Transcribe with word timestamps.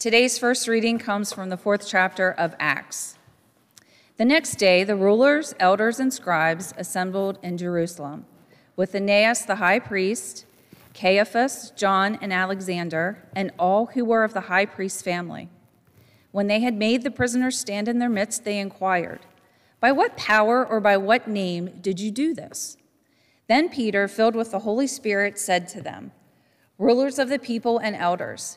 Today's 0.00 0.38
first 0.38 0.66
reading 0.66 0.98
comes 0.98 1.30
from 1.30 1.50
the 1.50 1.58
fourth 1.58 1.86
chapter 1.86 2.32
of 2.32 2.54
Acts. 2.58 3.18
The 4.16 4.24
next 4.24 4.54
day, 4.54 4.82
the 4.82 4.96
rulers, 4.96 5.54
elders, 5.60 6.00
and 6.00 6.10
scribes 6.10 6.72
assembled 6.78 7.38
in 7.42 7.58
Jerusalem 7.58 8.24
with 8.76 8.94
Annas 8.94 9.42
the 9.42 9.56
high 9.56 9.78
priest, 9.78 10.46
Caiaphas, 10.94 11.74
John, 11.76 12.18
and 12.22 12.32
Alexander, 12.32 13.28
and 13.36 13.52
all 13.58 13.90
who 13.92 14.06
were 14.06 14.24
of 14.24 14.32
the 14.32 14.48
high 14.48 14.64
priest's 14.64 15.02
family. 15.02 15.50
When 16.32 16.46
they 16.46 16.60
had 16.60 16.76
made 16.76 17.02
the 17.02 17.10
prisoners 17.10 17.58
stand 17.58 17.86
in 17.86 17.98
their 17.98 18.08
midst, 18.08 18.44
they 18.44 18.58
inquired, 18.58 19.20
By 19.80 19.92
what 19.92 20.16
power 20.16 20.66
or 20.66 20.80
by 20.80 20.96
what 20.96 21.28
name 21.28 21.78
did 21.82 22.00
you 22.00 22.10
do 22.10 22.32
this? 22.32 22.78
Then 23.48 23.68
Peter, 23.68 24.08
filled 24.08 24.34
with 24.34 24.50
the 24.50 24.60
Holy 24.60 24.86
Spirit, 24.86 25.38
said 25.38 25.68
to 25.68 25.82
them, 25.82 26.12
Rulers 26.78 27.18
of 27.18 27.28
the 27.28 27.38
people 27.38 27.76
and 27.76 27.94
elders, 27.94 28.56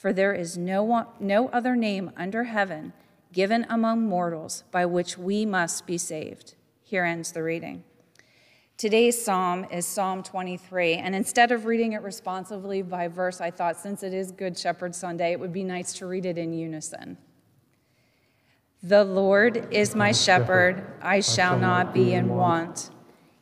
for 0.00 0.14
there 0.14 0.32
is 0.32 0.56
no, 0.56 0.82
one, 0.82 1.04
no 1.20 1.50
other 1.50 1.76
name 1.76 2.10
under 2.16 2.44
heaven 2.44 2.94
given 3.34 3.66
among 3.68 4.08
mortals 4.08 4.64
by 4.70 4.86
which 4.86 5.18
we 5.18 5.44
must 5.44 5.86
be 5.86 5.98
saved. 5.98 6.54
Here 6.82 7.04
ends 7.04 7.32
the 7.32 7.42
reading. 7.42 7.84
Today's 8.78 9.22
psalm 9.22 9.66
is 9.70 9.84
Psalm 9.84 10.22
23, 10.22 10.94
and 10.94 11.14
instead 11.14 11.52
of 11.52 11.66
reading 11.66 11.92
it 11.92 12.00
responsively 12.00 12.80
by 12.80 13.08
verse, 13.08 13.42
I 13.42 13.50
thought 13.50 13.76
since 13.76 14.02
it 14.02 14.14
is 14.14 14.32
Good 14.32 14.56
Shepherd 14.56 14.94
Sunday, 14.94 15.32
it 15.32 15.38
would 15.38 15.52
be 15.52 15.64
nice 15.64 15.92
to 15.98 16.06
read 16.06 16.24
it 16.24 16.38
in 16.38 16.54
unison. 16.54 17.18
The 18.82 19.04
Lord 19.04 19.68
is 19.70 19.94
my 19.94 20.12
shepherd, 20.12 20.82
I 21.02 21.20
shall 21.20 21.58
not 21.58 21.92
be 21.92 22.14
in 22.14 22.30
want. 22.30 22.88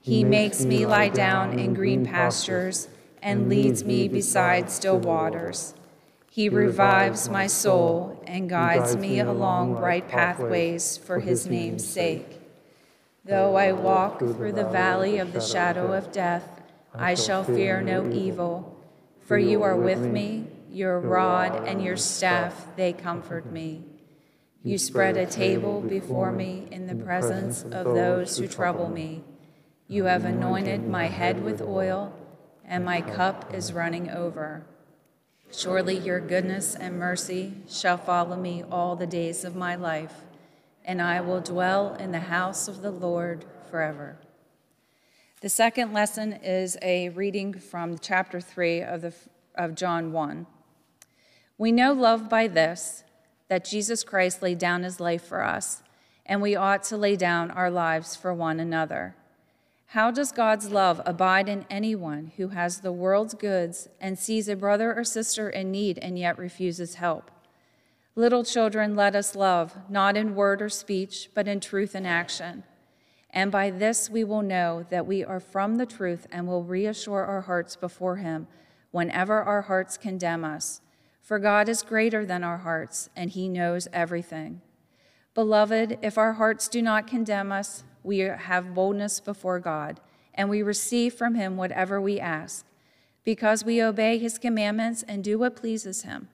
He 0.01 0.25
makes 0.25 0.65
me 0.65 0.87
lie 0.87 1.11
down 1.11 1.57
in 1.57 1.73
green 1.73 2.05
pastures 2.05 2.89
and 3.23 3.49
leads 3.49 3.85
me 3.85 4.09
beside 4.09 4.73
still 4.73 4.99
waters. 4.99 5.75
He 6.31 6.49
revives 6.49 7.29
my 7.29 7.47
soul 7.47 8.23
and 8.27 8.49
guides 8.49 8.97
me 8.97 9.19
along 9.21 9.75
bright 9.75 10.09
pathways 10.09 10.97
for 10.97 11.21
his 11.21 11.47
name's 11.47 11.87
sake. 11.87 12.41
Though 13.25 13.57
I 13.57 13.73
walk 13.73 14.21
through 14.21 14.53
the 14.53 14.69
valley 14.69 15.19
of 15.19 15.33
the 15.33 15.41
shadow 15.41 15.93
of 15.93 16.13
death, 16.13 16.63
I 16.95 17.15
shall 17.15 17.45
fear 17.45 17.81
no 17.81 18.11
evil, 18.11 18.77
for 19.21 19.39
you 19.39 19.63
are 19.63 19.77
with 19.77 20.01
me, 20.01 20.47
your 20.71 21.01
rod 21.01 21.67
and 21.67 21.83
your 21.83 21.97
staff, 21.97 22.69
they 22.77 22.93
comfort 22.93 23.51
me. 23.51 23.85
You 24.63 24.79
spread 24.79 25.17
a 25.17 25.27
table 25.27 25.81
before 25.81 26.33
me 26.33 26.69
in 26.71 26.87
the 26.87 27.05
presence 27.05 27.63
of 27.63 27.95
those 27.95 28.39
who 28.39 28.47
trouble 28.47 28.89
me. 28.89 29.25
You 29.87 30.05
have 30.05 30.25
anointed 30.25 30.87
my 30.87 31.07
head 31.07 31.43
with 31.43 31.63
oil 31.63 32.15
and 32.65 32.85
my 32.85 33.01
cup 33.01 33.55
is 33.55 33.73
running 33.73 34.11
over. 34.11 34.67
Surely 35.51 35.99
your 35.99 36.21
goodness 36.21 36.75
and 36.75 36.99
mercy 36.99 37.55
shall 37.69 37.97
follow 37.97 38.37
me 38.37 38.63
all 38.71 38.97
the 38.97 39.07
days 39.07 39.45
of 39.45 39.57
my 39.57 39.75
life, 39.75 40.13
and 40.85 41.01
I 41.01 41.23
will 41.23 41.41
dwell 41.41 41.95
in 41.95 42.13
the 42.13 42.21
house 42.21 42.69
of 42.69 42.83
the 42.83 42.91
Lord 42.91 43.47
forever. 43.71 44.19
The 45.41 45.49
second 45.49 45.95
lesson 45.95 46.35
is 46.35 46.77
a 46.83 47.09
reading 47.11 47.55
from 47.55 47.99
chapter 47.99 48.41
3 48.41 48.83
of, 48.83 49.01
the, 49.01 49.15
of 49.55 49.75
John 49.75 50.13
1. 50.13 50.47
We 51.57 51.73
know 51.73 51.93
love 51.93 52.29
by 52.29 52.47
this, 52.47 53.05
that 53.49 53.65
Jesus 53.65 54.05
Christ 54.05 54.43
laid 54.43 54.59
down 54.59 54.83
his 54.83 55.01
life 55.01 55.25
for 55.25 55.43
us, 55.43 55.83
and 56.27 56.43
we 56.43 56.57
ought 56.57 56.83
to 56.85 56.97
lay 56.99 57.17
down 57.17 57.51
our 57.51 57.71
lives 57.71 58.15
for 58.15 58.35
one 58.35 58.61
another. 58.61 59.17
How 59.93 60.11
does 60.11 60.33
God's 60.33 60.71
love 60.71 61.01
abide 61.07 61.49
in 61.49 61.65
anyone 61.71 62.33
who 62.37 62.49
has 62.49 62.81
the 62.81 62.93
world's 62.93 63.33
goods 63.33 63.89
and 63.99 64.19
sees 64.19 64.47
a 64.47 64.55
brother 64.55 64.95
or 64.95 65.03
sister 65.03 65.49
in 65.49 65.71
need 65.71 65.99
and 66.01 66.19
yet 66.19 66.37
refuses 66.37 66.97
help? 66.97 67.31
Little 68.15 68.45
children, 68.45 68.95
let 68.95 69.17
us 69.17 69.35
love, 69.35 69.75
not 69.89 70.15
in 70.15 70.35
word 70.35 70.61
or 70.61 70.69
speech, 70.69 71.31
but 71.33 71.49
in 71.49 71.59
truth 71.59 71.95
and 71.95 72.07
action. 72.07 72.65
And 73.31 73.51
by 73.51 73.71
this 73.71 74.11
we 74.11 74.25
will 74.25 74.43
know 74.43 74.85
that 74.91 75.07
we 75.07 75.25
are 75.25 75.41
from 75.41 75.77
the 75.77 75.87
truth 75.87 76.27
and 76.31 76.47
will 76.47 76.65
reassure 76.65 77.25
our 77.25 77.41
hearts 77.41 77.75
before 77.75 78.17
Him 78.17 78.47
whenever 78.91 79.43
our 79.43 79.63
hearts 79.63 79.97
condemn 79.97 80.45
us. 80.45 80.83
For 81.23 81.39
God 81.39 81.67
is 81.67 81.81
greater 81.81 82.27
than 82.27 82.45
our 82.45 82.59
hearts, 82.59 83.09
and 83.17 83.31
He 83.31 83.49
knows 83.49 83.89
everything. 83.95 84.61
Beloved, 85.33 85.99
if 86.03 86.19
our 86.19 86.35
hearts 86.35 86.69
do 86.69 86.83
not 86.83 87.07
condemn 87.07 87.53
us, 87.53 87.85
we 88.03 88.19
have 88.19 88.75
boldness 88.75 89.21
before 89.21 89.61
God, 89.61 90.01
and 90.35 90.49
we 90.49 90.63
receive 90.63 91.15
from 91.15 91.35
him 91.35 91.57
whatever 91.57 92.01
we 92.01 92.21
ask, 92.21 92.65
because 93.25 93.65
we 93.65 93.83
obey 93.83 94.19
his 94.19 94.39
commandments 94.39 95.03
and 95.07 95.23
do 95.23 95.39
what 95.39 95.57
pleases 95.57 96.03
him. 96.03 96.29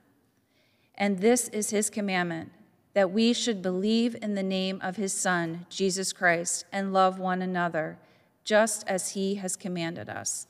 And 0.95 1.19
this 1.19 1.49
is 1.49 1.71
his 1.71 1.89
commandment 1.89 2.51
that 2.93 3.11
we 3.11 3.33
should 3.33 3.61
believe 3.61 4.15
in 4.21 4.35
the 4.35 4.43
name 4.43 4.79
of 4.81 4.95
his 4.95 5.11
Son, 5.11 5.65
Jesus 5.69 6.13
Christ, 6.13 6.65
and 6.71 6.93
love 6.93 7.19
one 7.19 7.41
another, 7.41 7.97
just 8.45 8.87
as 8.87 9.11
he 9.11 9.35
has 9.35 9.57
commanded 9.57 10.09
us. 10.09 10.47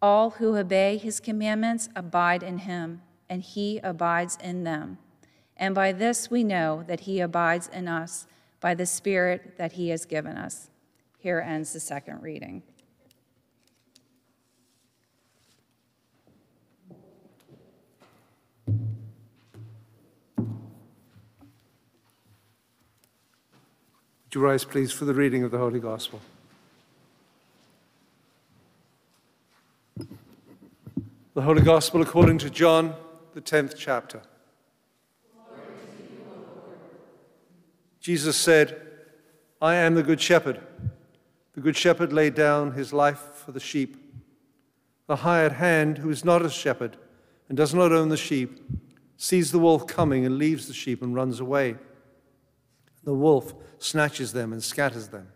All 0.00 0.30
who 0.30 0.56
obey 0.56 0.96
his 0.96 1.20
commandments 1.20 1.90
abide 1.94 2.42
in 2.42 2.58
him, 2.58 3.02
and 3.28 3.42
he 3.42 3.78
abides 3.82 4.38
in 4.42 4.64
them. 4.64 4.96
And 5.56 5.74
by 5.74 5.92
this 5.92 6.30
we 6.30 6.42
know 6.42 6.82
that 6.86 7.00
he 7.00 7.20
abides 7.20 7.68
in 7.68 7.88
us 7.88 8.26
by 8.62 8.72
the 8.74 8.86
Spirit 8.86 9.58
that 9.58 9.72
he 9.72 9.90
has 9.90 10.06
given 10.06 10.38
us. 10.38 10.70
Here 11.18 11.40
ends 11.40 11.72
the 11.72 11.80
second 11.80 12.22
reading. 12.22 12.62
Would 24.32 24.36
you 24.36 24.40
rise, 24.40 24.64
please, 24.64 24.92
for 24.92 25.04
the 25.04 25.12
reading 25.12 25.42
of 25.42 25.50
the 25.50 25.58
Holy 25.58 25.80
Gospel? 25.80 26.22
The 31.34 31.42
Holy 31.42 31.62
Gospel 31.62 32.00
according 32.00 32.38
to 32.38 32.48
John, 32.48 32.94
the 33.34 33.42
10th 33.42 33.74
chapter. 33.76 34.22
Jesus 38.02 38.36
said, 38.36 38.80
I 39.60 39.76
am 39.76 39.94
the 39.94 40.02
good 40.02 40.20
shepherd. 40.20 40.60
The 41.54 41.60
good 41.60 41.76
shepherd 41.76 42.12
laid 42.12 42.34
down 42.34 42.72
his 42.72 42.92
life 42.92 43.20
for 43.20 43.52
the 43.52 43.60
sheep. 43.60 43.96
The 45.06 45.16
hired 45.16 45.52
hand, 45.52 45.98
who 45.98 46.10
is 46.10 46.24
not 46.24 46.44
a 46.44 46.50
shepherd 46.50 46.96
and 47.48 47.56
does 47.56 47.72
not 47.72 47.92
own 47.92 48.08
the 48.08 48.16
sheep, 48.16 48.58
sees 49.16 49.52
the 49.52 49.60
wolf 49.60 49.86
coming 49.86 50.26
and 50.26 50.36
leaves 50.36 50.66
the 50.66 50.74
sheep 50.74 51.00
and 51.00 51.14
runs 51.14 51.38
away. 51.38 51.76
The 53.04 53.14
wolf 53.14 53.54
snatches 53.78 54.32
them 54.32 54.52
and 54.52 54.64
scatters 54.64 55.08
them. 55.08 55.28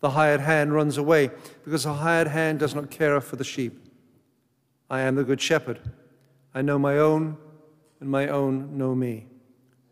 The 0.00 0.10
hired 0.10 0.40
hand 0.40 0.74
runs 0.74 0.98
away 0.98 1.30
because 1.64 1.84
the 1.84 1.94
hired 1.94 2.28
hand 2.28 2.58
does 2.58 2.74
not 2.74 2.90
care 2.90 3.22
for 3.22 3.36
the 3.36 3.44
sheep. 3.44 3.88
I 4.90 5.00
am 5.00 5.14
the 5.14 5.24
good 5.24 5.40
shepherd. 5.40 5.80
I 6.54 6.60
know 6.60 6.78
my 6.78 6.98
own, 6.98 7.38
and 8.00 8.10
my 8.10 8.28
own 8.28 8.76
know 8.76 8.94
me 8.94 9.28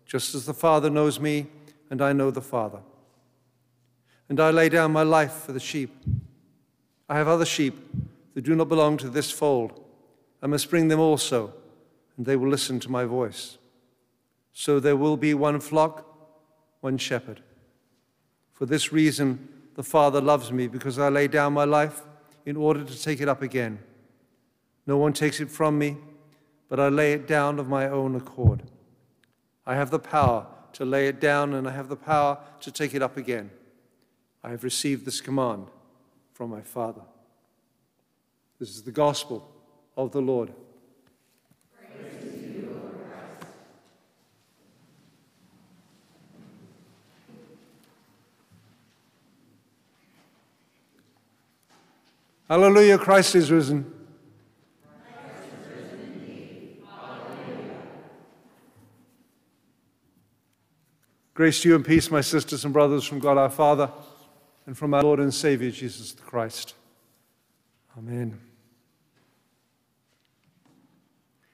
just 0.06 0.34
as 0.34 0.46
the 0.46 0.54
Father 0.54 0.88
knows 0.88 1.18
me, 1.18 1.48
and 1.90 2.00
I 2.00 2.12
know 2.12 2.30
the 2.30 2.40
Father. 2.40 2.78
And 4.28 4.40
I 4.40 4.50
lay 4.50 4.68
down 4.68 4.92
my 4.92 5.02
life 5.02 5.32
for 5.32 5.52
the 5.52 5.60
sheep. 5.60 5.94
I 7.08 7.16
have 7.16 7.28
other 7.28 7.44
sheep 7.44 7.76
that 8.34 8.42
do 8.42 8.54
not 8.54 8.68
belong 8.68 8.96
to 8.98 9.08
this 9.08 9.30
fold. 9.30 9.84
I 10.42 10.46
must 10.46 10.70
bring 10.70 10.88
them 10.88 11.00
also, 11.00 11.52
and 12.16 12.26
they 12.26 12.36
will 12.36 12.48
listen 12.48 12.80
to 12.80 12.90
my 12.90 13.04
voice. 13.04 13.58
So 14.52 14.80
there 14.80 14.96
will 14.96 15.16
be 15.16 15.34
one 15.34 15.60
flock, 15.60 16.04
one 16.80 16.98
shepherd. 16.98 17.40
For 18.52 18.66
this 18.66 18.92
reason, 18.92 19.48
the 19.74 19.82
Father 19.82 20.20
loves 20.20 20.50
me, 20.50 20.66
because 20.66 20.98
I 20.98 21.08
lay 21.08 21.28
down 21.28 21.52
my 21.52 21.64
life 21.64 22.02
in 22.44 22.56
order 22.56 22.84
to 22.84 23.02
take 23.02 23.20
it 23.20 23.28
up 23.28 23.42
again. 23.42 23.78
No 24.86 24.96
one 24.96 25.12
takes 25.12 25.40
it 25.40 25.50
from 25.50 25.78
me, 25.78 25.96
but 26.68 26.80
I 26.80 26.88
lay 26.88 27.12
it 27.12 27.26
down 27.26 27.58
of 27.58 27.68
my 27.68 27.88
own 27.88 28.14
accord. 28.14 28.62
I 29.66 29.74
have 29.74 29.90
the 29.90 29.98
power 29.98 30.46
to 30.74 30.84
lay 30.84 31.08
it 31.08 31.20
down 31.20 31.54
and 31.54 31.66
I 31.66 31.72
have 31.72 31.88
the 31.88 31.96
power 31.96 32.38
to 32.60 32.70
take 32.70 32.94
it 32.94 33.02
up 33.02 33.16
again. 33.16 33.50
I 34.44 34.50
have 34.50 34.62
received 34.62 35.04
this 35.04 35.20
command 35.20 35.66
from 36.34 36.50
my 36.50 36.60
Father. 36.60 37.02
This 38.60 38.70
is 38.70 38.82
the 38.82 38.92
gospel 38.92 39.50
of 39.96 40.12
the 40.12 40.20
Lord. 40.20 40.52
You, 41.98 42.68
Lord 42.70 43.10
Hallelujah, 52.48 52.98
Christ 52.98 53.34
is 53.34 53.50
risen. 53.50 53.95
Grace 61.36 61.60
to 61.60 61.68
you 61.68 61.74
and 61.74 61.84
peace, 61.84 62.10
my 62.10 62.22
sisters 62.22 62.64
and 62.64 62.72
brothers, 62.72 63.04
from 63.04 63.18
God 63.18 63.36
our 63.36 63.50
Father 63.50 63.90
and 64.64 64.74
from 64.74 64.94
our 64.94 65.02
Lord 65.02 65.20
and 65.20 65.34
Savior 65.34 65.70
Jesus 65.70 66.12
the 66.12 66.22
Christ. 66.22 66.74
Amen. 67.98 68.40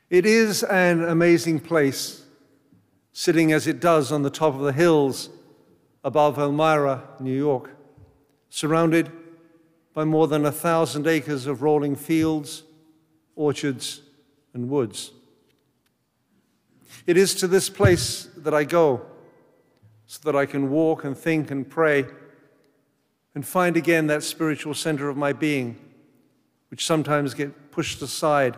It 0.09 0.25
is 0.25 0.63
an 0.63 1.03
amazing 1.03 1.59
place, 1.59 2.25
sitting 3.13 3.51
as 3.51 3.67
it 3.67 3.81
does 3.81 4.13
on 4.13 4.23
the 4.23 4.31
top 4.31 4.55
of 4.55 4.61
the 4.61 4.73
hills 4.73 5.31
above 6.05 6.39
Elmira, 6.39 7.03
New 7.19 7.37
York, 7.37 7.71
surrounded 8.51 9.11
by 9.95 10.05
more 10.05 10.29
than 10.29 10.47
a 10.47 10.53
thousand 10.53 11.09
acres 11.09 11.49
of 11.49 11.61
rolling 11.61 11.97
fields, 11.97 12.63
orchards, 13.35 14.03
and 14.55 14.71
woods. 14.71 15.11
It 17.05 17.17
is 17.17 17.35
to 17.35 17.49
this 17.49 17.69
place 17.69 18.29
that 18.37 18.55
I 18.55 18.63
go 18.63 19.07
so 20.13 20.21
that 20.25 20.37
I 20.37 20.45
can 20.45 20.69
walk 20.69 21.05
and 21.05 21.17
think 21.17 21.51
and 21.51 21.67
pray 21.67 22.05
and 23.35 23.47
find 23.47 23.79
again 23.79 24.09
that 24.09 24.23
spiritual 24.23 24.75
center 24.75 25.09
of 25.09 25.17
my 25.17 25.33
being, 25.33 25.79
which 26.71 26.85
sometimes 26.85 27.33
get 27.33 27.71
pushed 27.71 28.03
aside 28.03 28.57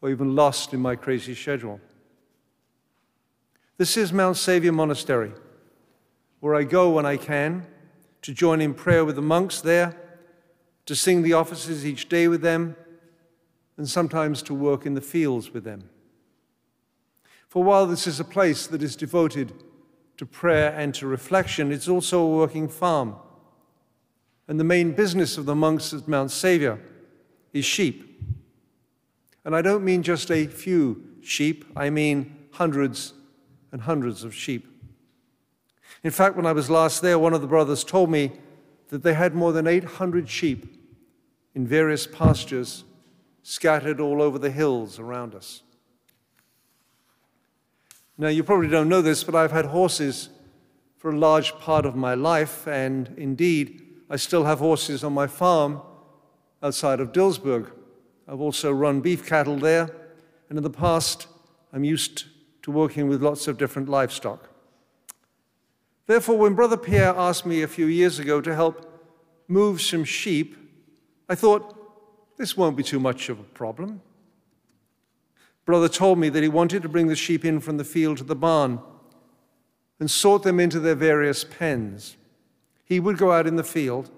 or 0.00 0.10
even 0.10 0.36
lost 0.36 0.72
in 0.72 0.78
my 0.78 0.94
crazy 0.94 1.34
schedule. 1.34 1.80
This 3.78 3.96
is 3.96 4.12
Mount 4.12 4.36
Savior 4.36 4.70
Monastery, 4.70 5.32
where 6.38 6.54
I 6.54 6.62
go 6.62 6.88
when 6.92 7.04
I 7.04 7.16
can 7.16 7.66
to 8.22 8.32
join 8.32 8.60
in 8.60 8.74
prayer 8.74 9.04
with 9.04 9.16
the 9.16 9.22
monks 9.22 9.60
there 9.60 9.96
to 10.86 10.94
sing 10.94 11.22
the 11.22 11.32
offices 11.32 11.84
each 11.84 12.08
day 12.08 12.28
with 12.28 12.42
them, 12.42 12.76
and 13.76 13.90
sometimes 13.90 14.40
to 14.42 14.54
work 14.54 14.86
in 14.86 14.94
the 14.94 15.00
fields 15.00 15.52
with 15.52 15.64
them. 15.64 15.90
For 17.48 17.64
while 17.64 17.86
this 17.86 18.06
is 18.06 18.20
a 18.20 18.24
place 18.24 18.68
that 18.68 18.84
is 18.84 18.94
devoted 18.94 19.52
to 20.16 20.26
prayer 20.26 20.74
and 20.76 20.94
to 20.94 21.06
reflection, 21.06 21.72
it's 21.72 21.88
also 21.88 22.20
a 22.20 22.36
working 22.36 22.68
farm. 22.68 23.16
And 24.46 24.60
the 24.60 24.64
main 24.64 24.92
business 24.92 25.38
of 25.38 25.46
the 25.46 25.54
monks 25.54 25.92
at 25.92 26.06
Mount 26.06 26.30
Savior 26.30 26.78
is 27.52 27.64
sheep. 27.64 28.10
And 29.44 29.56
I 29.56 29.62
don't 29.62 29.84
mean 29.84 30.02
just 30.02 30.30
a 30.30 30.46
few 30.46 31.02
sheep, 31.22 31.64
I 31.76 31.90
mean 31.90 32.36
hundreds 32.52 33.14
and 33.72 33.82
hundreds 33.82 34.22
of 34.22 34.34
sheep. 34.34 34.68
In 36.04 36.10
fact, 36.10 36.36
when 36.36 36.46
I 36.46 36.52
was 36.52 36.70
last 36.70 37.02
there, 37.02 37.18
one 37.18 37.34
of 37.34 37.40
the 37.40 37.46
brothers 37.46 37.82
told 37.82 38.10
me 38.10 38.32
that 38.88 39.02
they 39.02 39.14
had 39.14 39.34
more 39.34 39.52
than 39.52 39.66
800 39.66 40.28
sheep 40.28 40.80
in 41.54 41.66
various 41.66 42.06
pastures 42.06 42.84
scattered 43.42 44.00
all 44.00 44.22
over 44.22 44.38
the 44.38 44.50
hills 44.50 44.98
around 44.98 45.34
us. 45.34 45.63
Now, 48.16 48.28
you 48.28 48.44
probably 48.44 48.68
don't 48.68 48.88
know 48.88 49.02
this, 49.02 49.24
but 49.24 49.34
I've 49.34 49.52
had 49.52 49.66
horses 49.66 50.28
for 50.96 51.10
a 51.10 51.18
large 51.18 51.54
part 51.58 51.84
of 51.84 51.96
my 51.96 52.14
life, 52.14 52.66
and 52.66 53.12
indeed, 53.16 53.82
I 54.08 54.16
still 54.16 54.44
have 54.44 54.60
horses 54.60 55.02
on 55.02 55.12
my 55.12 55.26
farm 55.26 55.82
outside 56.62 57.00
of 57.00 57.12
Dillsburg. 57.12 57.70
I've 58.28 58.40
also 58.40 58.72
run 58.72 59.00
beef 59.00 59.26
cattle 59.26 59.56
there, 59.56 59.90
and 60.48 60.56
in 60.56 60.62
the 60.62 60.70
past, 60.70 61.26
I'm 61.72 61.84
used 61.84 62.24
to 62.62 62.70
working 62.70 63.08
with 63.08 63.22
lots 63.22 63.48
of 63.48 63.58
different 63.58 63.88
livestock. 63.88 64.48
Therefore, 66.06 66.38
when 66.38 66.54
Brother 66.54 66.76
Pierre 66.76 67.14
asked 67.16 67.44
me 67.44 67.62
a 67.62 67.68
few 67.68 67.86
years 67.86 68.18
ago 68.18 68.40
to 68.40 68.54
help 68.54 68.90
move 69.48 69.82
some 69.82 70.04
sheep 70.04 70.56
I 71.28 71.34
thought, 71.34 72.36
this 72.36 72.56
won't 72.56 72.76
be 72.76 72.82
too 72.82 73.00
much 73.00 73.28
of 73.28 73.40
a 73.40 73.44
problem. 73.44 74.02
Brother 75.64 75.88
told 75.88 76.18
me 76.18 76.28
that 76.28 76.42
he 76.42 76.48
wanted 76.48 76.82
to 76.82 76.88
bring 76.88 77.06
the 77.08 77.16
sheep 77.16 77.44
in 77.44 77.60
from 77.60 77.78
the 77.78 77.84
field 77.84 78.18
to 78.18 78.24
the 78.24 78.36
barn 78.36 78.80
and 79.98 80.10
sort 80.10 80.42
them 80.42 80.60
into 80.60 80.80
their 80.80 80.94
various 80.94 81.44
pens. 81.44 82.16
He 82.84 83.00
would 83.00 83.16
go 83.16 83.32
out 83.32 83.46
in 83.46 83.56
the 83.56 83.64
field 83.64 84.10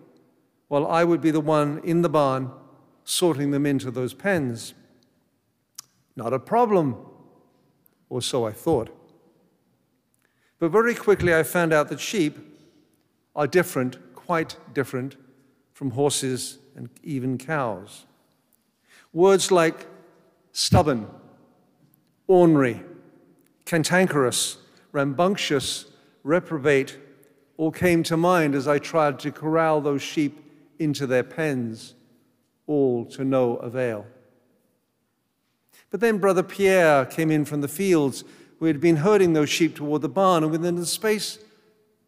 while 0.68 0.86
I 0.86 1.04
would 1.04 1.20
be 1.20 1.30
the 1.30 1.40
one 1.40 1.80
in 1.84 2.02
the 2.02 2.08
barn 2.08 2.50
sorting 3.04 3.52
them 3.52 3.64
into 3.64 3.90
those 3.90 4.12
pens. 4.12 4.74
Not 6.16 6.32
a 6.32 6.38
problem, 6.40 6.96
or 8.08 8.20
so 8.20 8.44
I 8.46 8.52
thought. 8.52 8.90
But 10.58 10.72
very 10.72 10.94
quickly 10.94 11.34
I 11.34 11.44
found 11.44 11.72
out 11.72 11.88
that 11.90 12.00
sheep 12.00 12.36
are 13.36 13.46
different, 13.46 14.14
quite 14.14 14.56
different, 14.74 15.16
from 15.72 15.90
horses 15.90 16.58
and 16.74 16.88
even 17.02 17.38
cows. 17.38 18.06
Words 19.12 19.52
like 19.52 19.86
stubborn, 20.52 21.06
ornery, 22.26 22.82
cantankerous, 23.64 24.58
rambunctious, 24.92 25.86
reprobate 26.22 26.98
all 27.56 27.70
came 27.70 28.02
to 28.02 28.16
mind 28.16 28.54
as 28.54 28.68
I 28.68 28.78
tried 28.78 29.18
to 29.20 29.32
corral 29.32 29.80
those 29.80 30.02
sheep 30.02 30.42
into 30.78 31.06
their 31.06 31.22
pens, 31.22 31.94
all 32.66 33.04
to 33.06 33.24
no 33.24 33.56
avail. 33.56 34.06
But 35.90 36.00
then 36.00 36.18
Brother 36.18 36.42
Pierre 36.42 37.06
came 37.06 37.30
in 37.30 37.44
from 37.44 37.60
the 37.60 37.68
fields 37.68 38.24
he 38.60 38.66
had 38.66 38.80
been 38.80 38.96
herding 38.96 39.32
those 39.34 39.50
sheep 39.50 39.76
toward 39.76 40.02
the 40.02 40.08
barn, 40.08 40.42
and 40.42 40.50
within 40.50 40.76
the 40.76 40.86
space 40.86 41.38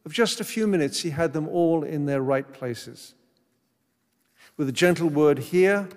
of 0.05 0.13
just 0.13 0.41
a 0.41 0.45
few 0.45 0.67
minutes, 0.67 1.01
he 1.01 1.11
had 1.11 1.33
them 1.33 1.47
all 1.49 1.83
in 1.85 2.07
their 2.07 2.23
right 2.23 2.51
places 2.53 3.15
with 4.57 4.69
a 4.69 4.73
gentle 4.73 5.09
word 5.09 5.39
here, 5.39 5.89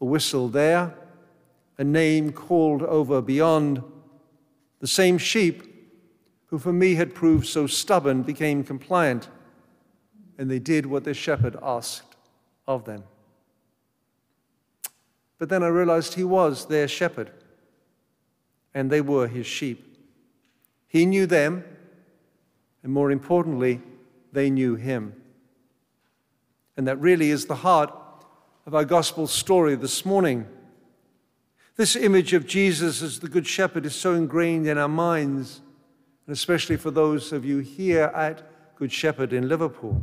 a 0.00 0.04
whistle 0.04 0.48
there, 0.48 0.94
a 1.78 1.84
name 1.84 2.32
called 2.32 2.82
over 2.82 3.20
beyond. 3.20 3.82
The 4.80 4.86
same 4.86 5.18
sheep 5.18 5.62
who 6.46 6.58
for 6.58 6.72
me 6.72 6.94
had 6.94 7.14
proved 7.14 7.46
so 7.46 7.66
stubborn 7.66 8.22
became 8.22 8.62
compliant, 8.62 9.28
and 10.38 10.50
they 10.50 10.58
did 10.58 10.86
what 10.86 11.04
their 11.04 11.14
shepherd 11.14 11.56
asked 11.62 12.16
of 12.66 12.84
them. 12.84 13.04
But 15.38 15.48
then 15.48 15.62
I 15.62 15.68
realized 15.68 16.14
he 16.14 16.24
was 16.24 16.66
their 16.66 16.88
shepherd, 16.88 17.30
and 18.72 18.90
they 18.90 19.00
were 19.00 19.28
his 19.28 19.46
sheep. 19.46 19.98
He 20.86 21.04
knew 21.04 21.26
them, 21.26 21.64
and 22.82 22.92
more 22.92 23.10
importantly, 23.10 23.82
they 24.32 24.50
knew 24.50 24.76
him. 24.76 25.14
And 26.76 26.86
that 26.86 27.00
really 27.00 27.30
is 27.30 27.46
the 27.46 27.56
heart 27.56 27.92
of 28.66 28.74
our 28.74 28.84
gospel 28.84 29.26
story 29.26 29.74
this 29.74 30.04
morning. 30.04 30.46
This 31.76 31.94
image 31.94 32.32
of 32.32 32.46
Jesus 32.46 33.02
as 33.02 33.20
the 33.20 33.28
Good 33.28 33.46
Shepherd 33.46 33.84
is 33.84 33.94
so 33.94 34.14
ingrained 34.14 34.66
in 34.66 34.78
our 34.78 34.88
minds, 34.88 35.60
and 36.26 36.32
especially 36.32 36.78
for 36.78 36.90
those 36.90 37.34
of 37.34 37.44
you 37.44 37.58
here 37.58 38.10
at 38.14 38.42
Good 38.76 38.90
Shepherd 38.90 39.34
in 39.34 39.46
Liverpool. 39.46 40.02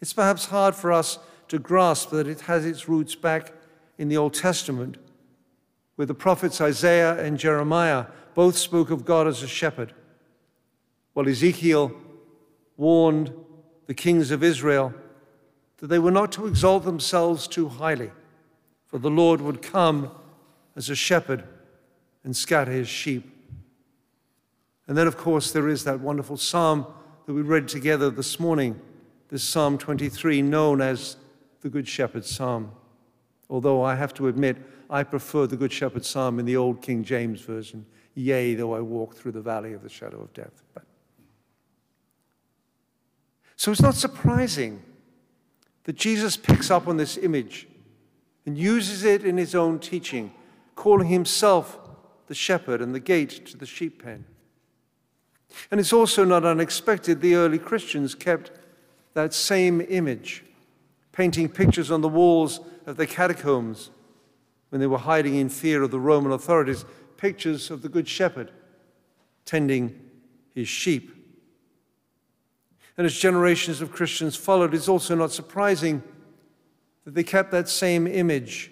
It's 0.00 0.14
perhaps 0.14 0.46
hard 0.46 0.74
for 0.74 0.90
us 0.90 1.18
to 1.48 1.58
grasp 1.58 2.08
that 2.10 2.26
it 2.26 2.40
has 2.42 2.64
its 2.64 2.88
roots 2.88 3.14
back 3.14 3.52
in 3.98 4.08
the 4.08 4.16
Old 4.16 4.32
Testament, 4.32 4.96
where 5.96 6.06
the 6.06 6.14
prophets 6.14 6.58
Isaiah 6.58 7.22
and 7.22 7.38
Jeremiah 7.38 8.06
both 8.34 8.56
spoke 8.56 8.90
of 8.90 9.04
God 9.04 9.26
as 9.26 9.42
a 9.42 9.48
shepherd, 9.48 9.92
while 11.12 11.28
Ezekiel 11.28 11.92
warned 12.78 13.30
the 13.86 13.94
kings 13.94 14.30
of 14.30 14.42
Israel 14.42 14.94
that 15.78 15.88
they 15.88 15.98
were 15.98 16.10
not 16.10 16.32
to 16.32 16.46
exalt 16.46 16.84
themselves 16.84 17.46
too 17.46 17.68
highly, 17.68 18.10
for 18.86 18.98
the 18.98 19.10
Lord 19.10 19.42
would 19.42 19.60
come 19.60 20.10
as 20.78 20.88
a 20.88 20.94
shepherd 20.94 21.42
and 22.22 22.34
scatter 22.34 22.70
his 22.70 22.88
sheep. 22.88 23.28
And 24.86 24.96
then, 24.96 25.08
of 25.08 25.16
course, 25.16 25.50
there 25.50 25.68
is 25.68 25.82
that 25.84 25.98
wonderful 25.98 26.36
psalm 26.36 26.86
that 27.26 27.34
we 27.34 27.42
read 27.42 27.66
together 27.66 28.10
this 28.10 28.38
morning, 28.38 28.80
this 29.28 29.42
Psalm 29.42 29.76
23, 29.76 30.40
known 30.40 30.80
as 30.80 31.16
the 31.62 31.68
Good 31.68 31.88
Shepherd 31.88 32.24
Psalm. 32.24 32.70
Although 33.50 33.82
I 33.82 33.96
have 33.96 34.14
to 34.14 34.28
admit, 34.28 34.56
I 34.88 35.02
prefer 35.02 35.48
the 35.48 35.56
Good 35.56 35.72
Shepherd 35.72 36.04
Psalm 36.06 36.38
in 36.38 36.46
the 36.46 36.56
old 36.56 36.80
King 36.80 37.02
James 37.02 37.40
Version. 37.40 37.84
Yea, 38.14 38.54
though 38.54 38.74
I 38.74 38.80
walk 38.80 39.16
through 39.16 39.32
the 39.32 39.42
valley 39.42 39.72
of 39.72 39.82
the 39.82 39.88
shadow 39.88 40.20
of 40.20 40.32
death. 40.32 40.62
But... 40.74 40.84
So 43.56 43.72
it's 43.72 43.82
not 43.82 43.96
surprising 43.96 44.80
that 45.84 45.96
Jesus 45.96 46.36
picks 46.36 46.70
up 46.70 46.86
on 46.86 46.98
this 46.98 47.16
image 47.16 47.66
and 48.46 48.56
uses 48.56 49.02
it 49.02 49.24
in 49.24 49.36
his 49.36 49.56
own 49.56 49.80
teaching, 49.80 50.32
calling 50.78 51.08
himself 51.08 51.76
the 52.28 52.34
shepherd 52.36 52.80
and 52.80 52.94
the 52.94 53.00
gate 53.00 53.44
to 53.44 53.56
the 53.56 53.66
sheep 53.66 54.00
pen. 54.00 54.24
And 55.72 55.80
it's 55.80 55.92
also 55.92 56.24
not 56.24 56.44
unexpected 56.44 57.20
the 57.20 57.34
early 57.34 57.58
Christians 57.58 58.14
kept 58.14 58.52
that 59.14 59.34
same 59.34 59.80
image, 59.80 60.44
painting 61.10 61.48
pictures 61.48 61.90
on 61.90 62.00
the 62.00 62.08
walls 62.08 62.60
of 62.86 62.96
the 62.96 63.08
catacombs 63.08 63.90
when 64.68 64.80
they 64.80 64.86
were 64.86 64.98
hiding 64.98 65.34
in 65.34 65.48
fear 65.48 65.82
of 65.82 65.90
the 65.90 65.98
Roman 65.98 66.30
authorities, 66.30 66.84
pictures 67.16 67.72
of 67.72 67.82
the 67.82 67.88
Good 67.88 68.06
Shepherd 68.06 68.52
tending 69.44 69.98
his 70.54 70.68
sheep. 70.68 71.12
And 72.96 73.04
as 73.04 73.18
generations 73.18 73.80
of 73.80 73.90
Christians 73.90 74.36
followed, 74.36 74.74
it's 74.74 74.88
also 74.88 75.16
not 75.16 75.32
surprising 75.32 76.04
that 77.04 77.16
they 77.16 77.24
kept 77.24 77.50
that 77.50 77.68
same 77.68 78.06
image, 78.06 78.70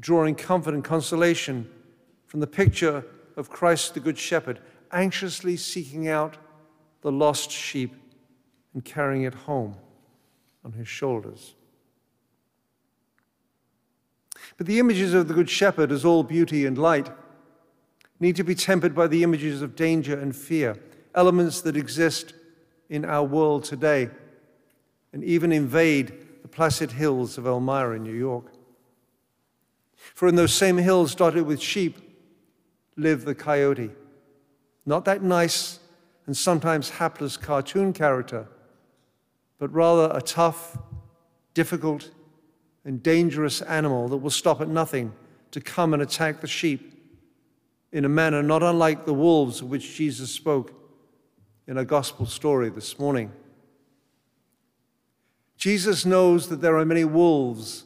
drawing 0.00 0.34
comfort 0.34 0.74
and 0.74 0.84
consolation 0.84 1.70
from 2.26 2.40
the 2.40 2.46
picture 2.46 3.04
of 3.36 3.50
Christ 3.50 3.94
the 3.94 4.00
Good 4.00 4.18
Shepherd, 4.18 4.60
anxiously 4.92 5.56
seeking 5.56 6.08
out 6.08 6.36
the 7.02 7.12
lost 7.12 7.50
sheep 7.50 7.94
and 8.72 8.84
carrying 8.84 9.22
it 9.22 9.34
home 9.34 9.76
on 10.64 10.72
his 10.72 10.88
shoulders. 10.88 11.54
But 14.56 14.66
the 14.66 14.78
images 14.78 15.14
of 15.14 15.28
the 15.28 15.34
Good 15.34 15.50
Shepherd 15.50 15.90
as 15.90 16.04
all 16.04 16.22
beauty 16.22 16.66
and 16.66 16.76
light 16.78 17.10
need 18.20 18.36
to 18.36 18.44
be 18.44 18.54
tempered 18.54 18.94
by 18.94 19.06
the 19.06 19.22
images 19.22 19.62
of 19.62 19.76
danger 19.76 20.18
and 20.18 20.34
fear, 20.34 20.76
elements 21.14 21.60
that 21.62 21.76
exist 21.76 22.34
in 22.88 23.04
our 23.04 23.24
world 23.24 23.64
today 23.64 24.08
and 25.12 25.24
even 25.24 25.52
invade 25.52 26.42
the 26.42 26.48
placid 26.48 26.92
hills 26.92 27.38
of 27.38 27.46
Elmira 27.46 27.98
New 27.98 28.14
York. 28.14 28.46
For 30.14 30.28
in 30.28 30.34
those 30.34 30.52
same 30.52 30.76
hills 30.76 31.14
dotted 31.14 31.46
with 31.46 31.60
sheep 31.60 31.98
live 32.96 33.24
the 33.24 33.34
coyote, 33.34 33.90
not 34.84 35.04
that 35.06 35.22
nice 35.22 35.78
and 36.26 36.36
sometimes 36.36 36.90
hapless 36.90 37.36
cartoon 37.36 37.92
character, 37.92 38.46
but 39.58 39.72
rather 39.72 40.14
a 40.16 40.20
tough, 40.20 40.76
difficult, 41.54 42.10
and 42.84 43.02
dangerous 43.02 43.62
animal 43.62 44.08
that 44.08 44.18
will 44.18 44.30
stop 44.30 44.60
at 44.60 44.68
nothing 44.68 45.12
to 45.50 45.60
come 45.60 45.94
and 45.94 46.02
attack 46.02 46.40
the 46.40 46.46
sheep 46.46 46.92
in 47.92 48.04
a 48.04 48.08
manner 48.08 48.42
not 48.42 48.62
unlike 48.62 49.06
the 49.06 49.14
wolves 49.14 49.60
of 49.60 49.70
which 49.70 49.94
Jesus 49.94 50.30
spoke 50.30 50.72
in 51.66 51.78
a 51.78 51.84
gospel 51.84 52.26
story 52.26 52.68
this 52.68 52.98
morning. 52.98 53.32
Jesus 55.56 56.04
knows 56.04 56.48
that 56.48 56.60
there 56.60 56.76
are 56.76 56.84
many 56.84 57.04
wolves 57.04 57.84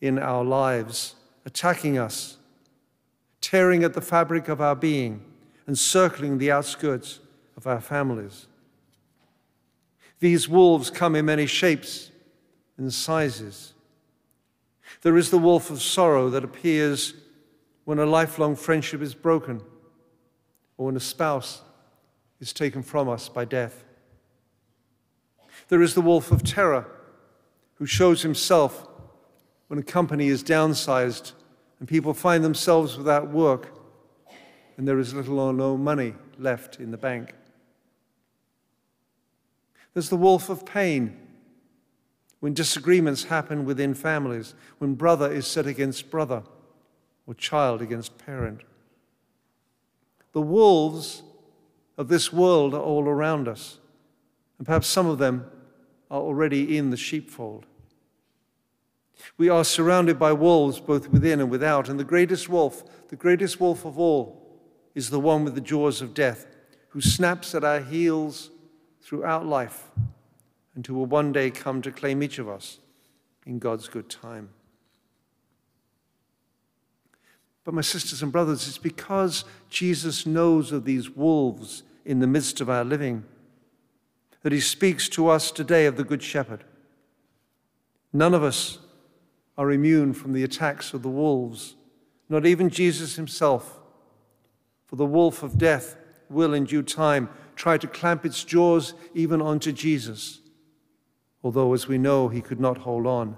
in 0.00 0.18
our 0.18 0.44
lives 0.44 1.14
attacking 1.44 1.98
us, 1.98 2.36
tearing 3.40 3.84
at 3.84 3.94
the 3.94 4.00
fabric 4.00 4.48
of 4.48 4.60
our 4.60 4.76
being, 4.76 5.24
and 5.66 5.78
circling 5.78 6.38
the 6.38 6.50
outskirts 6.50 7.20
of 7.56 7.66
our 7.66 7.80
families. 7.80 8.46
These 10.18 10.48
wolves 10.48 10.90
come 10.90 11.16
in 11.16 11.24
many 11.24 11.46
shapes 11.46 12.10
and 12.76 12.92
sizes. 12.92 13.72
There 15.02 15.16
is 15.16 15.30
the 15.30 15.38
wolf 15.38 15.70
of 15.70 15.80
sorrow 15.80 16.28
that 16.30 16.44
appears 16.44 17.14
when 17.84 17.98
a 17.98 18.06
lifelong 18.06 18.56
friendship 18.56 19.00
is 19.00 19.14
broken 19.14 19.62
or 20.76 20.86
when 20.86 20.96
a 20.96 21.00
spouse 21.00 21.62
is 22.40 22.52
taken 22.52 22.82
from 22.82 23.08
us 23.08 23.28
by 23.28 23.44
death. 23.44 23.84
There 25.68 25.82
is 25.82 25.94
the 25.94 26.00
wolf 26.00 26.32
of 26.32 26.42
terror 26.42 26.86
who 27.74 27.86
shows 27.86 28.22
himself 28.22 28.88
when 29.70 29.78
a 29.78 29.84
company 29.84 30.26
is 30.26 30.42
downsized 30.42 31.30
and 31.78 31.86
people 31.86 32.12
find 32.12 32.42
themselves 32.42 32.98
without 32.98 33.30
work 33.30 33.68
and 34.76 34.88
there 34.88 34.98
is 34.98 35.14
little 35.14 35.38
or 35.38 35.52
no 35.52 35.76
money 35.76 36.12
left 36.40 36.80
in 36.80 36.90
the 36.90 36.96
bank. 36.96 37.34
There's 39.94 40.08
the 40.08 40.16
wolf 40.16 40.48
of 40.48 40.66
pain 40.66 41.16
when 42.40 42.52
disagreements 42.52 43.22
happen 43.22 43.64
within 43.64 43.94
families, 43.94 44.54
when 44.78 44.96
brother 44.96 45.30
is 45.30 45.46
set 45.46 45.68
against 45.68 46.10
brother 46.10 46.42
or 47.28 47.34
child 47.34 47.80
against 47.80 48.18
parent. 48.18 48.62
The 50.32 50.42
wolves 50.42 51.22
of 51.96 52.08
this 52.08 52.32
world 52.32 52.74
are 52.74 52.82
all 52.82 53.04
around 53.04 53.46
us, 53.46 53.78
and 54.58 54.66
perhaps 54.66 54.88
some 54.88 55.06
of 55.06 55.18
them 55.18 55.48
are 56.10 56.20
already 56.20 56.76
in 56.76 56.90
the 56.90 56.96
sheepfold. 56.96 57.66
We 59.36 59.48
are 59.48 59.64
surrounded 59.64 60.18
by 60.18 60.32
wolves 60.32 60.80
both 60.80 61.08
within 61.08 61.40
and 61.40 61.50
without, 61.50 61.88
and 61.88 61.98
the 61.98 62.04
greatest 62.04 62.48
wolf, 62.48 63.08
the 63.08 63.16
greatest 63.16 63.60
wolf 63.60 63.84
of 63.84 63.98
all, 63.98 64.60
is 64.94 65.10
the 65.10 65.20
one 65.20 65.44
with 65.44 65.54
the 65.54 65.60
jaws 65.60 66.00
of 66.00 66.14
death, 66.14 66.46
who 66.88 67.00
snaps 67.00 67.54
at 67.54 67.64
our 67.64 67.80
heels 67.80 68.50
throughout 69.00 69.46
life 69.46 69.90
and 70.74 70.86
who 70.86 70.94
will 70.94 71.06
one 71.06 71.32
day 71.32 71.50
come 71.50 71.82
to 71.82 71.90
claim 71.90 72.22
each 72.22 72.38
of 72.38 72.48
us 72.48 72.78
in 73.46 73.58
God's 73.58 73.88
good 73.88 74.08
time. 74.08 74.50
But, 77.64 77.74
my 77.74 77.82
sisters 77.82 78.22
and 78.22 78.32
brothers, 78.32 78.66
it's 78.66 78.78
because 78.78 79.44
Jesus 79.68 80.24
knows 80.26 80.72
of 80.72 80.84
these 80.84 81.10
wolves 81.10 81.82
in 82.04 82.20
the 82.20 82.26
midst 82.26 82.60
of 82.60 82.70
our 82.70 82.84
living 82.84 83.24
that 84.42 84.52
he 84.52 84.60
speaks 84.60 85.08
to 85.10 85.28
us 85.28 85.50
today 85.50 85.86
of 85.86 85.96
the 85.96 86.04
Good 86.04 86.22
Shepherd. 86.22 86.64
None 88.12 88.34
of 88.34 88.42
us 88.42 88.78
are 89.60 89.70
immune 89.70 90.14
from 90.14 90.32
the 90.32 90.42
attacks 90.42 90.94
of 90.94 91.02
the 91.02 91.10
wolves, 91.10 91.74
not 92.30 92.46
even 92.46 92.70
Jesus 92.70 93.16
himself. 93.16 93.78
For 94.86 94.96
the 94.96 95.04
wolf 95.04 95.42
of 95.42 95.58
death 95.58 95.96
will, 96.30 96.54
in 96.54 96.64
due 96.64 96.82
time, 96.82 97.28
try 97.56 97.76
to 97.76 97.86
clamp 97.86 98.24
its 98.24 98.42
jaws 98.42 98.94
even 99.12 99.42
onto 99.42 99.70
Jesus, 99.70 100.40
although, 101.44 101.74
as 101.74 101.86
we 101.86 101.98
know, 101.98 102.28
he 102.28 102.40
could 102.40 102.58
not 102.58 102.78
hold 102.78 103.06
on, 103.06 103.36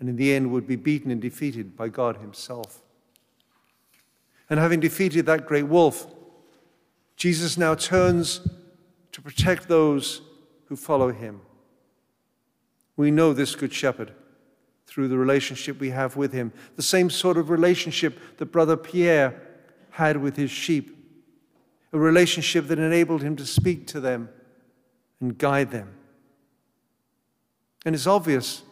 and 0.00 0.08
in 0.08 0.16
the 0.16 0.34
end 0.34 0.50
would 0.50 0.66
be 0.66 0.74
beaten 0.74 1.12
and 1.12 1.22
defeated 1.22 1.76
by 1.76 1.86
God 1.86 2.16
himself. 2.16 2.82
And 4.50 4.58
having 4.58 4.80
defeated 4.80 5.24
that 5.26 5.46
great 5.46 5.68
wolf, 5.68 6.12
Jesus 7.14 7.56
now 7.56 7.76
turns 7.76 8.40
to 9.12 9.22
protect 9.22 9.68
those 9.68 10.20
who 10.64 10.74
follow 10.74 11.12
him. 11.12 11.42
We 12.96 13.12
know 13.12 13.32
this 13.32 13.54
Good 13.54 13.72
Shepherd 13.72 14.14
through 14.94 15.08
the 15.08 15.18
relationship 15.18 15.80
we 15.80 15.90
have 15.90 16.14
with 16.14 16.32
him, 16.32 16.52
the 16.76 16.82
same 16.82 17.10
sort 17.10 17.36
of 17.36 17.50
relationship 17.50 18.16
that 18.36 18.46
Brother 18.46 18.76
Pierre 18.76 19.42
had 19.90 20.16
with 20.16 20.36
his 20.36 20.52
sheep, 20.52 20.96
a 21.92 21.98
relationship 21.98 22.68
that 22.68 22.78
enabled 22.78 23.20
him 23.20 23.34
to 23.34 23.44
speak 23.44 23.88
to 23.88 23.98
them 23.98 24.28
and 25.20 25.36
guide 25.36 25.72
them. 25.72 25.92
And 27.84 27.92
it's 27.92 28.06
obvious 28.06 28.62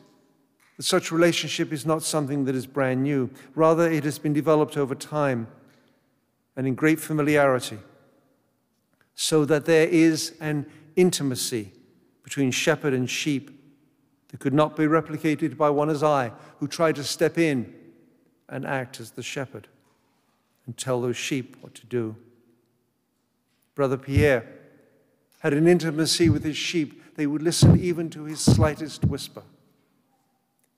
that 0.76 0.85
such 0.85 1.11
relationship 1.11 1.73
is 1.73 1.85
not 1.85 2.05
something 2.05 2.45
that 2.45 2.55
is 2.55 2.69
brand 2.69 3.02
new. 3.02 3.29
Rather, 3.57 3.91
it 3.91 4.05
has 4.05 4.21
been 4.21 4.33
developed 4.33 4.76
over 4.76 4.95
time 4.95 5.49
and 6.55 6.69
in 6.69 6.76
great 6.76 7.00
familiarity, 7.00 7.81
so 9.17 9.45
that 9.45 9.64
there 9.64 9.88
is 9.88 10.35
an 10.41 10.67
intimacy 10.95 11.73
between 12.23 12.52
shepherd 12.52 12.95
and 12.95 13.11
sheep 13.11 13.59
that 14.33 14.41
could 14.41 14.55
not 14.55 14.75
be 14.75 14.85
replicated 14.85 15.57
by 15.57 15.71
one 15.71 15.89
as 15.89 16.03
I, 16.03 16.33
who 16.59 16.67
tried 16.67 16.97
to 16.97 17.05
step 17.05 17.39
in 17.39 17.73
and 18.49 18.67
act 18.67 18.99
as 18.99 19.12
the 19.12 19.23
shepherd 19.23 19.69
and 20.67 20.77
tell 20.77 21.01
those 21.01 21.17
sheep 21.17 21.57
what 21.61 21.75
to 21.77 21.87
do. 21.87 22.17
Brother 23.75 23.97
Pierre 23.97 24.47
had 25.41 25.53
an 25.53 25.69
intimacy 25.69 26.29
with 26.29 26.45
his 26.45 26.57
sheep, 26.57 27.17
they 27.17 27.27
would 27.27 27.43
listen 27.43 27.79
even 27.79 28.11
to 28.11 28.25
his 28.25 28.41
slightest 28.41 29.05
whisper. 29.05 29.43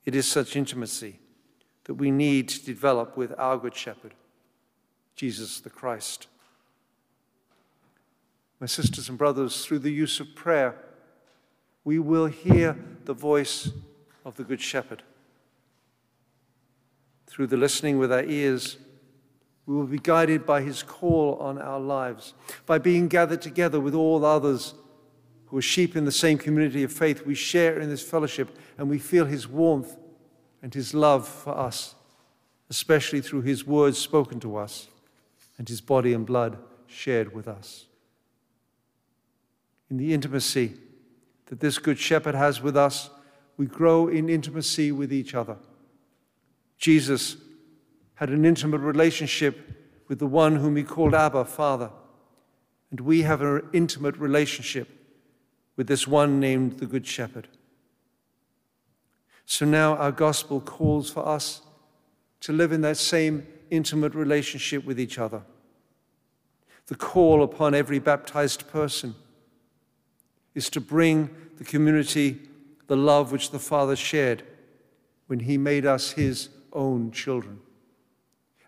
It 0.04 0.14
is 0.14 0.26
such 0.26 0.56
intimacy 0.56 1.20
that 1.84 1.94
we 1.94 2.10
need 2.10 2.48
to 2.48 2.64
develop 2.64 3.16
with 3.16 3.32
our 3.38 3.56
Good 3.56 3.74
Shepherd. 3.74 4.14
Jesus 5.16 5.60
the 5.60 5.70
Christ. 5.70 6.26
My 8.58 8.66
sisters 8.66 9.08
and 9.08 9.18
brothers, 9.18 9.64
through 9.64 9.80
the 9.80 9.92
use 9.92 10.18
of 10.18 10.34
prayer, 10.34 10.76
we 11.84 11.98
will 11.98 12.26
hear 12.26 12.76
the 13.04 13.14
voice 13.14 13.70
of 14.24 14.36
the 14.36 14.44
Good 14.44 14.60
Shepherd. 14.60 15.02
Through 17.26 17.48
the 17.48 17.56
listening 17.56 17.98
with 17.98 18.12
our 18.12 18.24
ears, 18.24 18.78
we 19.66 19.74
will 19.74 19.86
be 19.86 19.98
guided 19.98 20.46
by 20.46 20.62
his 20.62 20.82
call 20.82 21.36
on 21.36 21.58
our 21.58 21.80
lives. 21.80 22.34
By 22.66 22.78
being 22.78 23.08
gathered 23.08 23.42
together 23.42 23.80
with 23.80 23.94
all 23.94 24.24
others 24.24 24.74
who 25.46 25.58
are 25.58 25.62
sheep 25.62 25.96
in 25.96 26.04
the 26.04 26.12
same 26.12 26.38
community 26.38 26.82
of 26.82 26.92
faith, 26.92 27.26
we 27.26 27.34
share 27.34 27.78
in 27.78 27.88
this 27.88 28.02
fellowship 28.02 28.56
and 28.78 28.88
we 28.88 28.98
feel 28.98 29.26
his 29.26 29.48
warmth 29.48 29.96
and 30.62 30.72
his 30.72 30.94
love 30.94 31.28
for 31.28 31.56
us, 31.56 31.94
especially 32.70 33.20
through 33.20 33.42
his 33.42 33.66
words 33.66 33.98
spoken 33.98 34.40
to 34.40 34.56
us 34.56 34.88
and 35.58 35.68
his 35.68 35.80
body 35.80 36.12
and 36.12 36.26
blood 36.26 36.58
shared 36.86 37.34
with 37.34 37.46
us. 37.46 37.86
In 39.90 39.96
the 39.96 40.14
intimacy 40.14 40.74
that 41.46 41.60
this 41.60 41.78
Good 41.78 41.98
Shepherd 41.98 42.34
has 42.34 42.60
with 42.62 42.76
us, 42.76 43.10
we 43.56 43.66
grow 43.66 44.08
in 44.08 44.28
intimacy 44.28 44.90
with 44.92 45.12
each 45.12 45.34
other. 45.34 45.56
Jesus 46.78 47.36
had 48.14 48.30
an 48.30 48.44
intimate 48.44 48.80
relationship 48.80 49.58
with 50.08 50.18
the 50.18 50.26
one 50.26 50.56
whom 50.56 50.76
he 50.76 50.82
called 50.82 51.14
Abba, 51.14 51.44
Father. 51.44 51.90
And 52.90 53.00
we 53.00 53.22
have 53.22 53.42
an 53.42 53.68
intimate 53.72 54.16
relationship 54.16 54.88
with 55.76 55.86
this 55.86 56.06
one 56.06 56.38
named 56.40 56.78
the 56.78 56.86
Good 56.86 57.06
Shepherd. 57.06 57.48
So 59.46 59.66
now 59.66 59.96
our 59.96 60.12
gospel 60.12 60.60
calls 60.60 61.10
for 61.10 61.26
us 61.26 61.62
to 62.40 62.52
live 62.52 62.72
in 62.72 62.82
that 62.82 62.96
same 62.96 63.46
intimate 63.70 64.14
relationship 64.14 64.84
with 64.84 65.00
each 65.00 65.18
other. 65.18 65.42
The 66.86 66.94
call 66.94 67.42
upon 67.42 67.74
every 67.74 67.98
baptized 67.98 68.68
person 68.68 69.14
is 70.54 70.70
to 70.70 70.80
bring 70.80 71.30
the 71.58 71.64
community 71.64 72.40
the 72.86 72.96
love 72.96 73.32
which 73.32 73.50
the 73.50 73.58
Father 73.58 73.96
shared 73.96 74.42
when 75.26 75.40
he 75.40 75.56
made 75.56 75.86
us 75.86 76.12
his 76.12 76.50
own 76.72 77.10
children. 77.10 77.60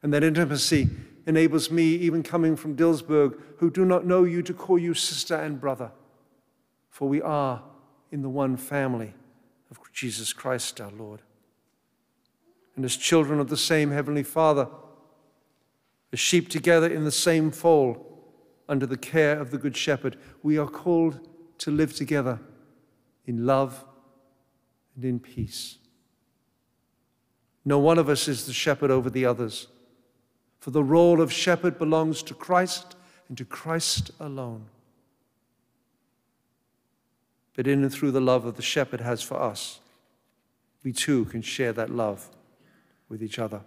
And 0.03 0.13
that 0.13 0.25
intimacy 0.25 0.89
enables 1.27 1.71
me, 1.71 1.85
even 1.85 2.23
coming 2.23 2.57
from 2.57 2.77
Dillsburg, 2.77 3.39
who 3.59 3.71
do 3.71 3.85
not 3.85 4.07
know 4.07 4.25
you, 4.25 4.43
to 4.43 4.55
call 4.55 4.79
you 4.79 4.95
sister 4.95 5.35
and 5.35 5.61
brother. 5.61 5.91
For 6.89 7.09
we 7.09 7.21
are 7.21 7.63
in 8.13 8.23
the 8.23 8.29
one 8.29 8.57
family 8.57 9.13
of 9.71 9.79
Jesus 9.93 10.33
Christ 10.33 10.81
our 10.81 10.93
Lord. 10.93 11.23
And 12.77 12.85
as 12.85 12.97
children 12.97 13.41
of 13.41 13.49
the 13.49 13.57
same 13.57 13.91
Heavenly 13.91 14.23
Father, 14.23 14.69
as 16.13 16.21
sheep 16.21 16.49
together 16.49 16.89
in 16.89 17.05
the 17.05 17.11
same 17.11 17.51
fold, 17.51 18.03
under 18.69 18.87
the 18.87 18.97
care 18.97 19.39
of 19.39 19.51
the 19.51 19.59
Good 19.59 19.77
Shepherd, 19.77 20.17
we 20.43 20.59
are 20.59 20.69
called 20.69 21.21
to 21.59 21.71
live 21.71 21.95
together 21.95 22.39
in 23.27 23.47
love 23.47 23.85
and 24.95 25.05
in 25.05 25.21
peace. 25.21 25.79
No 27.65 27.79
one 27.79 27.99
of 27.99 28.09
us 28.09 28.29
is 28.29 28.47
the 28.47 28.53
shepherd 28.53 28.91
over 28.91 29.11
the 29.11 29.27
others, 29.27 29.67
for 30.61 30.71
the 30.71 30.85
role 30.85 31.21
of 31.21 31.33
shepherd 31.33 31.79
belongs 31.79 32.23
to 32.25 32.35
Christ 32.35 32.97
and 33.29 33.37
to 33.39 33.45
Christ 33.45 34.11
alone. 34.21 34.67
But 37.57 37.67
in 37.67 37.83
and 37.83 37.93
through 37.93 38.13
the 38.13 38.21
love 38.21 38.45
that 38.45 38.57
the 38.57 38.63
shepherd 38.63 39.01
has 39.01 39.23
for 39.23 39.41
us, 39.41 39.81
we 40.85 40.93
too 40.93 41.25
can 41.25 41.43
share 41.43 41.73
that 41.73 41.91
love 41.91 42.29
with 43.09 43.23
each 43.23 43.39
other. 43.39 43.63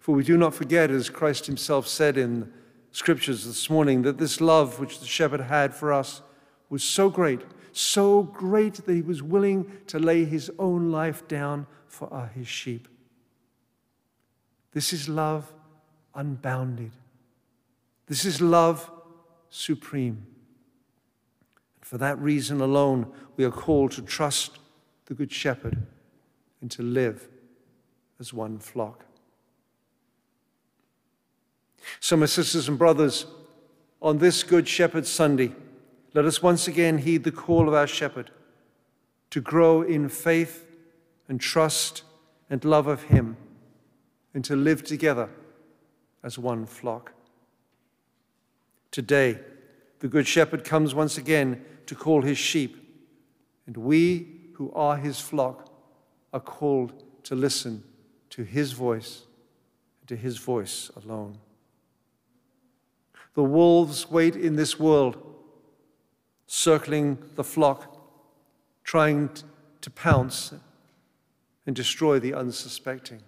For 0.00 0.14
we 0.14 0.24
do 0.24 0.36
not 0.36 0.52
forget, 0.52 0.90
as 0.90 1.08
Christ 1.08 1.46
himself 1.46 1.86
said 1.88 2.18
in 2.18 2.52
scriptures 2.94 3.44
this 3.44 3.68
morning, 3.68 4.02
that 4.02 4.18
this 4.18 4.40
love 4.40 4.78
which 4.78 5.00
the 5.00 5.06
shepherd 5.06 5.40
had 5.40 5.74
for 5.74 5.92
us 5.92 6.22
was 6.70 6.84
so 6.84 7.10
great, 7.10 7.40
so 7.72 8.22
great 8.22 8.74
that 8.74 8.94
he 8.94 9.02
was 9.02 9.20
willing 9.20 9.70
to 9.88 9.98
lay 9.98 10.24
his 10.24 10.50
own 10.60 10.92
life 10.92 11.26
down 11.26 11.66
for 11.88 12.30
his 12.34 12.46
sheep. 12.46 12.86
This 14.72 14.92
is 14.92 15.08
love 15.08 15.52
unbounded. 16.14 16.92
This 18.06 18.24
is 18.24 18.40
love 18.40 18.88
supreme. 19.50 20.24
And 21.76 21.84
for 21.84 21.98
that 21.98 22.16
reason 22.20 22.60
alone, 22.60 23.10
we 23.36 23.44
are 23.44 23.50
called 23.50 23.90
to 23.92 24.02
trust 24.02 24.58
the 25.06 25.14
Good 25.14 25.32
Shepherd 25.32 25.84
and 26.60 26.70
to 26.70 26.82
live 26.82 27.28
as 28.20 28.32
one 28.32 28.60
flock. 28.60 29.04
So, 32.00 32.16
my 32.16 32.26
sisters 32.26 32.68
and 32.68 32.78
brothers, 32.78 33.26
on 34.02 34.18
this 34.18 34.42
Good 34.42 34.68
Shepherd 34.68 35.06
Sunday, 35.06 35.52
let 36.12 36.24
us 36.24 36.42
once 36.42 36.68
again 36.68 36.98
heed 36.98 37.24
the 37.24 37.32
call 37.32 37.68
of 37.68 37.74
our 37.74 37.86
shepherd 37.86 38.30
to 39.30 39.40
grow 39.40 39.82
in 39.82 40.08
faith 40.08 40.66
and 41.28 41.40
trust 41.40 42.02
and 42.50 42.64
love 42.64 42.86
of 42.86 43.04
him 43.04 43.36
and 44.32 44.44
to 44.44 44.54
live 44.54 44.84
together 44.84 45.30
as 46.22 46.38
one 46.38 46.66
flock. 46.66 47.12
Today, 48.90 49.38
the 50.00 50.08
Good 50.08 50.26
Shepherd 50.26 50.64
comes 50.64 50.94
once 50.94 51.18
again 51.18 51.64
to 51.86 51.94
call 51.94 52.22
his 52.22 52.38
sheep, 52.38 52.76
and 53.66 53.76
we 53.76 54.40
who 54.54 54.70
are 54.72 54.96
his 54.96 55.18
flock 55.18 55.68
are 56.32 56.40
called 56.40 57.02
to 57.24 57.34
listen 57.34 57.82
to 58.30 58.44
his 58.44 58.72
voice 58.72 59.22
and 60.00 60.08
to 60.08 60.16
his 60.16 60.38
voice 60.38 60.90
alone. 61.02 61.38
The 63.34 63.42
wolves 63.42 64.10
wait 64.10 64.36
in 64.36 64.56
this 64.56 64.78
world, 64.78 65.16
circling 66.46 67.18
the 67.34 67.44
flock, 67.44 67.96
trying 68.84 69.30
to 69.80 69.90
pounce 69.90 70.54
and 71.66 71.74
destroy 71.74 72.18
the 72.20 72.34
unsuspecting. 72.34 73.22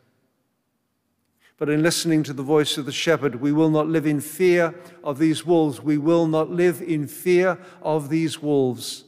But 1.59 1.70
in 1.70 1.83
listening 1.83 2.22
to 2.24 2.33
the 2.33 2.42
voice 2.42 2.76
of 2.76 2.85
the 2.85 2.92
shepherd, 2.92 3.37
we 3.37 3.50
will 3.50 3.70
not 3.70 3.88
live 3.88 4.07
in 4.07 4.20
fear 4.20 4.74
of 5.02 5.18
these 5.18 5.46
wolves. 5.46 5.80
We 5.80 5.96
will 5.96 6.26
not 6.26 6.50
live 6.50 6.83
in 6.83 7.07
fear 7.07 7.59
of 7.80 8.11
these 8.11 8.42
wolves. 8.42 9.04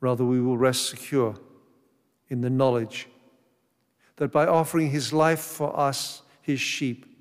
Rather, 0.00 0.24
we 0.24 0.40
will 0.40 0.56
rest 0.56 0.88
secure 0.88 1.36
in 2.28 2.40
the 2.40 2.50
knowledge 2.50 3.08
that 4.16 4.32
by 4.32 4.46
offering 4.46 4.90
his 4.90 5.12
life 5.12 5.40
for 5.40 5.78
us, 5.78 6.22
his 6.40 6.60
sheep, 6.60 7.15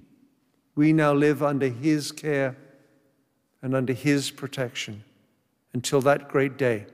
we 0.76 0.94
now 0.94 1.14
live 1.14 1.42
under 1.42 1.70
His 1.70 2.12
care 2.12 2.56
and 3.62 3.74
under 3.74 3.94
His 3.94 4.32
protection 4.32 5.04
until 5.74 6.02
that 6.02 6.30
great 6.30 6.58
day 6.58 6.86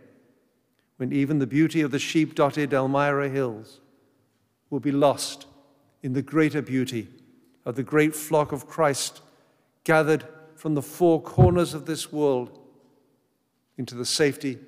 when 0.97 1.11
even 1.11 1.39
the 1.39 1.47
beauty 1.47 1.81
of 1.81 1.89
the 1.89 1.97
sheep 1.97 2.35
dotted 2.35 2.73
Elmira 2.73 3.27
Hills 3.27 3.79
will 4.69 4.79
be 4.79 4.91
lost 4.91 5.47
in 6.03 6.13
the 6.13 6.21
greater 6.21 6.61
beauty 6.61 7.07
of 7.65 7.75
the 7.75 7.83
great 7.83 8.15
flock 8.15 8.51
of 8.51 8.67
Christ 8.67 9.21
gathered 9.83 10.23
from 10.55 10.75
the 10.75 10.81
four 10.81 11.21
corners 11.21 11.73
of 11.73 11.87
this 11.87 12.11
world 12.11 12.59
into 13.77 13.95
the 13.95 14.05
safety 14.05 14.59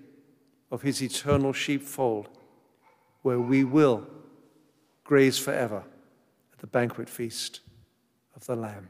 of 0.72 0.82
his 0.82 1.04
eternal 1.04 1.54
sheepfold, 1.54 2.30
where 3.22 3.40
we 3.40 3.64
will 3.64 4.08
graze 5.04 5.38
forever 5.38 5.84
at 6.52 6.60
the 6.60 6.68
banquet 6.68 7.08
feast 7.08 7.60
of 8.36 8.44
the 8.48 8.56
Lamb. 8.56 8.90